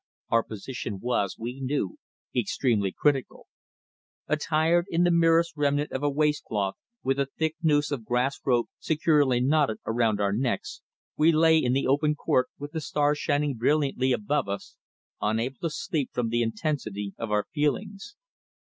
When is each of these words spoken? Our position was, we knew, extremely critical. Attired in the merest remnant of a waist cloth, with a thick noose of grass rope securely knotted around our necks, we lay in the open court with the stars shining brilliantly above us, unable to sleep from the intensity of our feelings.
Our 0.31 0.41
position 0.41 0.99
was, 0.99 1.37
we 1.37 1.61
knew, 1.61 1.99
extremely 2.35 2.91
critical. 2.91 3.45
Attired 4.27 4.87
in 4.89 5.03
the 5.03 5.11
merest 5.11 5.55
remnant 5.55 5.91
of 5.91 6.01
a 6.01 6.09
waist 6.09 6.43
cloth, 6.43 6.73
with 7.03 7.19
a 7.19 7.27
thick 7.37 7.53
noose 7.61 7.91
of 7.91 8.03
grass 8.03 8.39
rope 8.43 8.67
securely 8.79 9.39
knotted 9.41 9.77
around 9.85 10.19
our 10.19 10.33
necks, 10.33 10.81
we 11.17 11.31
lay 11.31 11.59
in 11.59 11.73
the 11.73 11.85
open 11.85 12.15
court 12.15 12.47
with 12.57 12.71
the 12.71 12.81
stars 12.81 13.19
shining 13.19 13.55
brilliantly 13.57 14.11
above 14.11 14.47
us, 14.49 14.75
unable 15.21 15.59
to 15.61 15.69
sleep 15.69 16.09
from 16.13 16.29
the 16.29 16.41
intensity 16.41 17.13
of 17.19 17.29
our 17.29 17.45
feelings. 17.53 18.15